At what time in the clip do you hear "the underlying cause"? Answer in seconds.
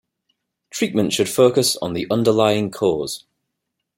1.93-3.25